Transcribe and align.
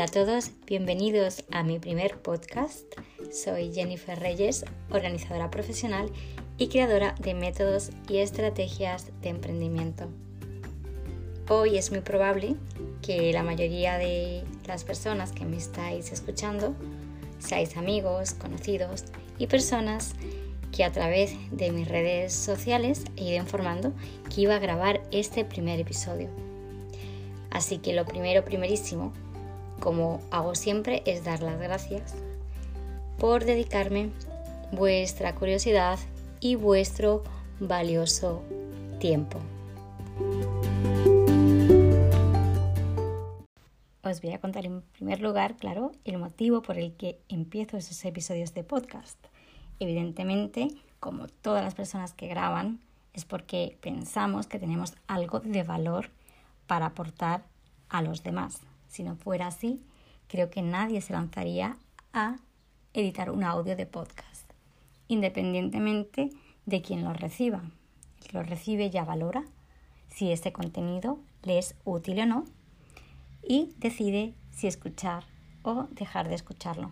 Hola 0.00 0.08
a 0.08 0.24
todos, 0.24 0.52
bienvenidos 0.66 1.44
a 1.52 1.62
mi 1.62 1.78
primer 1.78 2.22
podcast. 2.22 2.86
Soy 3.30 3.70
Jennifer 3.70 4.18
Reyes, 4.18 4.64
organizadora 4.90 5.50
profesional 5.50 6.10
y 6.56 6.68
creadora 6.68 7.14
de 7.18 7.34
métodos 7.34 7.90
y 8.08 8.16
estrategias 8.16 9.08
de 9.20 9.28
emprendimiento. 9.28 10.08
Hoy 11.50 11.76
es 11.76 11.90
muy 11.90 12.00
probable 12.00 12.56
que 13.02 13.30
la 13.34 13.42
mayoría 13.42 13.98
de 13.98 14.42
las 14.66 14.84
personas 14.84 15.32
que 15.32 15.44
me 15.44 15.58
estáis 15.58 16.12
escuchando 16.12 16.74
seáis 17.38 17.76
amigos, 17.76 18.32
conocidos 18.32 19.04
y 19.36 19.48
personas 19.48 20.14
que 20.74 20.84
a 20.84 20.92
través 20.92 21.34
de 21.50 21.72
mis 21.72 21.86
redes 21.86 22.32
sociales 22.32 23.04
he 23.18 23.24
ido 23.24 23.36
informando 23.36 23.92
que 24.34 24.40
iba 24.40 24.54
a 24.54 24.60
grabar 24.60 25.02
este 25.10 25.44
primer 25.44 25.78
episodio. 25.78 26.30
Así 27.50 27.76
que 27.76 27.92
lo 27.92 28.06
primero, 28.06 28.46
primerísimo, 28.46 29.12
como 29.80 30.20
hago 30.30 30.54
siempre, 30.54 31.02
es 31.06 31.24
dar 31.24 31.42
las 31.42 31.58
gracias 31.58 32.14
por 33.18 33.44
dedicarme 33.44 34.10
vuestra 34.72 35.34
curiosidad 35.34 35.98
y 36.40 36.54
vuestro 36.54 37.22
valioso 37.58 38.42
tiempo. 38.98 39.38
Os 44.02 44.22
voy 44.22 44.32
a 44.32 44.40
contar 44.40 44.64
en 44.64 44.82
primer 44.82 45.20
lugar, 45.20 45.56
claro, 45.56 45.92
el 46.04 46.18
motivo 46.18 46.62
por 46.62 46.78
el 46.78 46.94
que 46.94 47.18
empiezo 47.28 47.76
esos 47.76 48.04
episodios 48.04 48.54
de 48.54 48.64
podcast. 48.64 49.18
Evidentemente, 49.78 50.68
como 51.00 51.26
todas 51.26 51.62
las 51.62 51.74
personas 51.74 52.14
que 52.14 52.26
graban, 52.26 52.80
es 53.12 53.24
porque 53.24 53.76
pensamos 53.80 54.46
que 54.46 54.58
tenemos 54.58 54.94
algo 55.06 55.40
de 55.40 55.62
valor 55.62 56.10
para 56.66 56.86
aportar 56.86 57.44
a 57.88 58.02
los 58.02 58.22
demás. 58.22 58.62
Si 58.90 59.04
no 59.04 59.14
fuera 59.14 59.46
así, 59.46 59.80
creo 60.26 60.50
que 60.50 60.62
nadie 60.62 61.00
se 61.00 61.12
lanzaría 61.12 61.78
a 62.12 62.38
editar 62.92 63.30
un 63.30 63.44
audio 63.44 63.76
de 63.76 63.86
podcast, 63.86 64.50
independientemente 65.06 66.30
de 66.66 66.82
quien 66.82 67.04
lo 67.04 67.12
reciba. 67.12 67.62
El 68.20 68.26
que 68.26 68.36
lo 68.36 68.42
recibe 68.42 68.90
ya 68.90 69.04
valora 69.04 69.44
si 70.08 70.32
este 70.32 70.52
contenido 70.52 71.20
le 71.44 71.58
es 71.58 71.76
útil 71.84 72.18
o 72.20 72.26
no 72.26 72.44
y 73.46 73.72
decide 73.78 74.34
si 74.50 74.66
escuchar 74.66 75.24
o 75.62 75.84
dejar 75.92 76.28
de 76.28 76.34
escucharlo. 76.34 76.90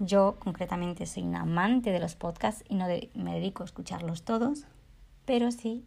Yo 0.00 0.34
concretamente 0.40 1.06
soy 1.06 1.22
una 1.22 1.42
amante 1.42 1.92
de 1.92 2.00
los 2.00 2.16
podcasts 2.16 2.64
y 2.68 2.74
no 2.74 2.86
me 3.14 3.34
dedico 3.34 3.62
a 3.62 3.66
escucharlos 3.66 4.24
todos, 4.24 4.66
pero 5.26 5.52
sí 5.52 5.84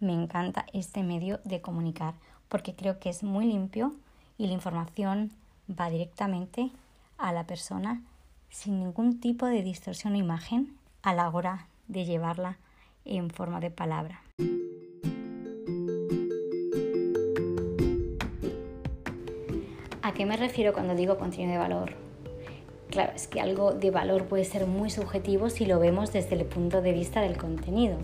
me 0.00 0.14
encanta 0.14 0.64
este 0.72 1.02
medio 1.02 1.38
de 1.44 1.60
comunicar 1.60 2.14
porque 2.48 2.74
creo 2.74 2.98
que 2.98 3.10
es 3.10 3.22
muy 3.22 3.44
limpio 3.44 3.94
y 4.38 4.46
la 4.46 4.52
información 4.52 5.32
va 5.68 5.90
directamente 5.90 6.70
a 7.18 7.32
la 7.32 7.44
persona 7.44 8.00
sin 8.48 8.78
ningún 8.78 9.20
tipo 9.20 9.44
de 9.46 9.62
distorsión 9.62 10.14
o 10.14 10.16
imagen 10.16 10.72
a 11.02 11.12
la 11.12 11.28
hora 11.28 11.66
de 11.88 12.04
llevarla 12.04 12.56
en 13.04 13.30
forma 13.30 13.60
de 13.60 13.70
palabra. 13.70 14.22
¿A 20.02 20.12
qué 20.14 20.24
me 20.24 20.36
refiero 20.36 20.72
cuando 20.72 20.94
digo 20.94 21.18
contenido 21.18 21.52
de 21.52 21.58
valor? 21.58 21.92
Claro, 22.90 23.12
es 23.14 23.26
que 23.26 23.40
algo 23.40 23.72
de 23.72 23.90
valor 23.90 24.24
puede 24.26 24.44
ser 24.44 24.66
muy 24.66 24.88
subjetivo 24.88 25.50
si 25.50 25.66
lo 25.66 25.78
vemos 25.78 26.12
desde 26.12 26.36
el 26.36 26.46
punto 26.46 26.80
de 26.80 26.92
vista 26.92 27.20
del 27.20 27.36
contenido, 27.36 27.98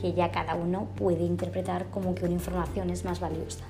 que 0.00 0.12
ya 0.12 0.30
cada 0.30 0.54
uno 0.54 0.88
puede 0.94 1.24
interpretar 1.24 1.86
como 1.90 2.14
que 2.14 2.24
una 2.24 2.34
información 2.34 2.90
es 2.90 3.04
más 3.04 3.18
valiosa 3.18 3.64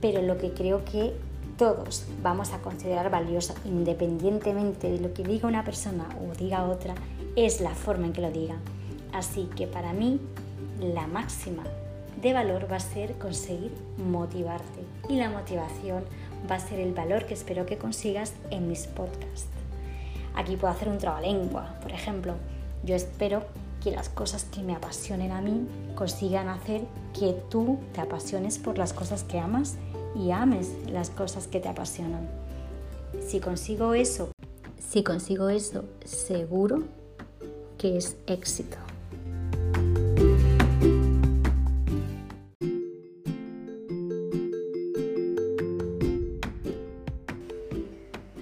pero 0.00 0.22
lo 0.22 0.38
que 0.38 0.52
creo 0.52 0.84
que 0.84 1.12
todos 1.56 2.06
vamos 2.22 2.52
a 2.52 2.62
considerar 2.62 3.10
valioso, 3.10 3.54
independientemente 3.64 4.90
de 4.90 4.98
lo 4.98 5.12
que 5.12 5.22
diga 5.22 5.46
una 5.46 5.64
persona 5.64 6.08
o 6.20 6.34
diga 6.34 6.64
otra, 6.64 6.94
es 7.36 7.60
la 7.60 7.74
forma 7.74 8.06
en 8.06 8.12
que 8.12 8.22
lo 8.22 8.30
diga. 8.30 8.56
Así 9.12 9.48
que 9.56 9.66
para 9.66 9.92
mí 9.92 10.20
la 10.80 11.06
máxima 11.06 11.64
de 12.22 12.32
valor 12.32 12.66
va 12.70 12.76
a 12.76 12.80
ser 12.80 13.18
conseguir 13.18 13.72
motivarte 13.98 14.80
y 15.08 15.16
la 15.16 15.30
motivación 15.30 16.04
va 16.50 16.56
a 16.56 16.60
ser 16.60 16.80
el 16.80 16.94
valor 16.94 17.26
que 17.26 17.34
espero 17.34 17.66
que 17.66 17.78
consigas 17.78 18.34
en 18.50 18.68
mis 18.68 18.86
podcasts. 18.86 19.48
Aquí 20.34 20.56
puedo 20.56 20.72
hacer 20.72 20.88
un 20.88 20.98
trabalengua, 20.98 21.74
por 21.82 21.92
ejemplo, 21.92 22.34
yo 22.84 22.94
espero 22.94 23.42
que 23.82 23.90
las 23.90 24.08
cosas 24.08 24.44
que 24.44 24.62
me 24.62 24.74
apasionen 24.74 25.32
a 25.32 25.40
mí 25.40 25.66
consigan 25.94 26.48
hacer 26.48 26.82
que 27.18 27.32
tú 27.48 27.78
te 27.92 28.00
apasiones 28.00 28.58
por 28.58 28.78
las 28.78 28.92
cosas 28.92 29.24
que 29.24 29.38
amas 29.38 29.76
y 30.14 30.30
ames 30.30 30.68
las 30.86 31.10
cosas 31.10 31.48
que 31.48 31.60
te 31.60 31.68
apasionan. 31.68 32.28
Si 33.26 33.40
consigo 33.40 33.94
eso, 33.94 34.30
si 34.78 35.02
consigo 35.02 35.48
eso, 35.48 35.84
seguro 36.04 36.82
que 37.78 37.96
es 37.96 38.16
éxito. 38.26 38.76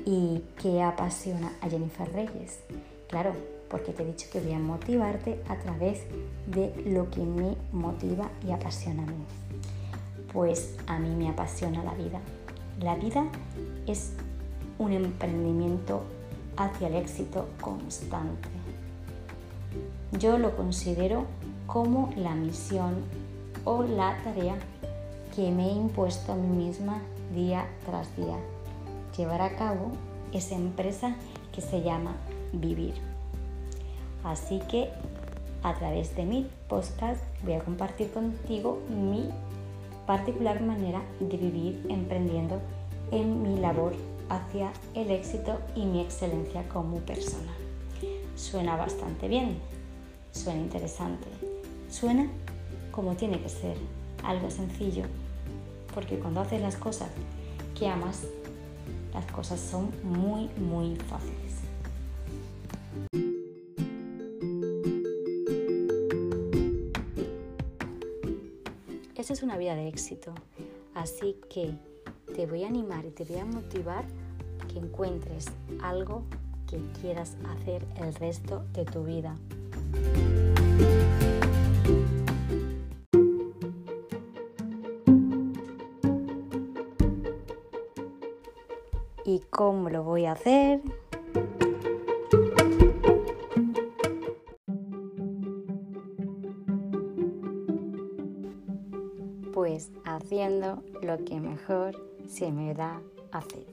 ¿Y 0.05 0.43
qué 0.61 0.83
apasiona 0.83 1.53
a 1.61 1.69
Jennifer 1.69 2.11
Reyes? 2.11 2.61
Claro, 3.09 3.58
porque 3.71 3.93
te 3.93 4.03
he 4.03 4.07
dicho 4.07 4.29
que 4.33 4.41
voy 4.41 4.53
a 4.53 4.59
motivarte 4.59 5.43
a 5.49 5.57
través 5.57 6.03
de 6.47 6.73
lo 6.87 7.11
que 7.11 7.21
me 7.21 7.57
motiva 7.73 8.31
y 8.47 8.53
apasiona 8.53 9.03
a 9.03 9.07
mí. 9.07 9.25
Pues 10.33 10.77
a 10.87 10.99
mí 10.99 11.15
me 11.15 11.29
apasiona 11.29 11.83
la 11.85 11.95
vida. 11.95 12.21
La 12.81 12.95
vida 12.95 13.25
es 13.87 14.13
un 14.79 14.93
emprendimiento 14.93 16.03
hacia 16.57 16.89
el 16.89 16.95
éxito 16.97 17.49
constante. 17.61 18.49
Yo 20.19 20.39
lo 20.39 20.57
considero 20.57 21.27
como 21.67 22.11
la 22.17 22.35
misión 22.35 22.95
o 23.65 23.83
la 23.83 24.17
tarea 24.25 24.57
que 25.35 25.51
me 25.51 25.69
he 25.69 25.73
impuesto 25.73 26.33
a 26.33 26.37
mí 26.37 26.49
misma 26.49 27.01
día 27.35 27.67
tras 27.85 28.15
día. 28.17 28.37
Llevar 29.17 29.43
a 29.43 29.57
cabo 29.57 29.93
esa 30.33 30.55
empresa 30.55 31.15
que 31.53 31.61
se 31.61 31.83
llama 31.83 32.17
vivir. 32.53 32.95
Así 34.25 34.61
que 34.71 34.91
a 35.63 35.75
través 35.75 36.15
de 36.17 36.25
mi 36.25 36.49
podcast 36.69 37.21
voy 37.43 37.55
a 37.55 37.61
compartir 37.61 38.11
contigo 38.11 38.81
mi 38.89 39.29
particular 40.07 40.61
manera 40.63 41.03
de 41.21 41.37
vivir 41.37 41.85
emprendiendo 41.89 42.61
en 43.11 43.43
mi 43.43 43.59
labor 43.59 43.95
hacia 44.29 44.73
el 44.95 45.11
éxito 45.11 45.59
y 45.75 45.85
mi 45.85 46.01
excelencia 46.01 46.67
como 46.69 46.97
persona. 46.99 47.53
Suena 48.37 48.77
bastante 48.77 49.29
bien, 49.29 49.59
suena 50.33 50.61
interesante, 50.61 51.27
suena 51.91 52.29
como 52.91 53.15
tiene 53.15 53.41
que 53.41 53.49
ser, 53.49 53.77
algo 54.25 54.51
sencillo, 54.51 55.05
porque 55.95 56.19
cuando 56.19 56.41
haces 56.41 56.61
las 56.61 56.77
cosas 56.77 57.09
que 57.79 57.89
amas, 57.89 58.25
las 59.15 59.27
cosas 59.33 59.61
son 59.61 59.93
muy, 60.03 60.49
muy 60.57 60.97
fáciles. 60.97 61.68
Es 69.31 69.43
una 69.43 69.59
vida 69.59 69.75
de 69.75 69.89
éxito. 69.89 70.33
Así 70.95 71.37
que 71.51 71.75
te 72.35 72.47
voy 72.47 72.65
a 72.65 72.69
animar 72.69 73.05
y 73.05 73.11
te 73.11 73.25
voy 73.25 73.37
a 73.37 73.45
motivar 73.45 74.07
que 74.73 74.79
encuentres 74.79 75.45
algo 75.83 76.23
que 76.67 76.81
quieras 76.99 77.37
hacer 77.47 77.87
el 77.97 78.15
resto 78.15 78.65
de 78.73 78.87
tu 78.87 79.05
vida. 79.05 79.37
¿Y 89.27 89.41
cómo 89.51 89.91
lo 89.91 90.05
voy 90.05 90.25
a 90.25 90.33
hacer? 90.33 90.81
Haciendo 100.19 100.83
lo 101.01 101.25
que 101.25 101.41
mejor 101.41 101.97
se 102.27 102.51
me 102.51 102.75
da 102.75 103.01
hacer. 103.31 103.67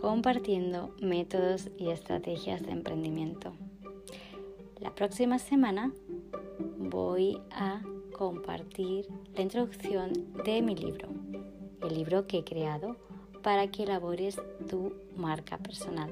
Compartiendo 0.00 0.94
métodos 1.02 1.68
y 1.76 1.90
estrategias 1.90 2.62
de 2.62 2.70
emprendimiento. 2.72 3.52
La 4.78 4.94
próxima 4.94 5.38
semana 5.38 5.92
voy 6.78 7.40
a 7.50 7.82
compartir 8.16 9.08
la 9.34 9.42
introducción 9.42 10.12
de 10.44 10.62
mi 10.62 10.76
libro, 10.76 11.08
el 11.82 11.94
libro 11.94 12.26
que 12.26 12.38
he 12.38 12.44
creado 12.44 12.96
para 13.42 13.68
que 13.68 13.82
elabores 13.82 14.40
tu 14.68 14.92
marca 15.16 15.58
personal. 15.58 16.10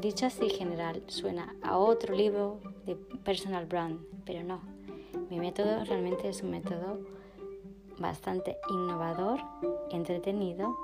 Dicho 0.00 0.26
así 0.26 0.48
general, 0.48 1.02
suena 1.06 1.54
a 1.62 1.78
otro 1.78 2.14
libro 2.14 2.60
de 2.86 2.96
personal 2.96 3.66
brand, 3.66 4.00
pero 4.24 4.42
no. 4.42 4.81
Mi 5.32 5.40
método 5.40 5.82
realmente 5.86 6.28
es 6.28 6.42
un 6.42 6.50
método 6.50 7.00
bastante 7.98 8.58
innovador, 8.68 9.40
entretenido 9.90 10.76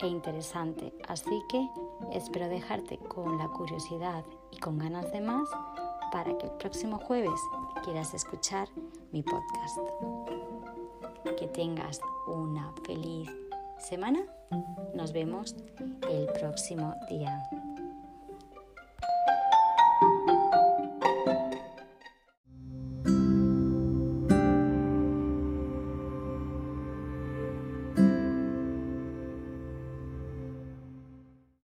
e 0.00 0.06
interesante. 0.06 0.92
Así 1.08 1.42
que 1.48 1.66
espero 2.12 2.46
dejarte 2.46 2.98
con 2.98 3.38
la 3.38 3.48
curiosidad 3.48 4.22
y 4.50 4.58
con 4.58 4.78
ganas 4.78 5.10
de 5.12 5.22
más 5.22 5.48
para 6.12 6.36
que 6.36 6.44
el 6.44 6.52
próximo 6.58 6.98
jueves 6.98 7.40
quieras 7.84 8.12
escuchar 8.12 8.68
mi 9.12 9.22
podcast. 9.22 9.78
Que 11.38 11.48
tengas 11.48 11.98
una 12.26 12.74
feliz 12.84 13.30
semana. 13.78 14.20
Nos 14.94 15.14
vemos 15.14 15.56
el 16.10 16.26
próximo 16.34 16.94
día. 17.08 17.48